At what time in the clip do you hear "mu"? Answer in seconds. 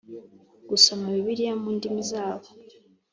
1.61-1.69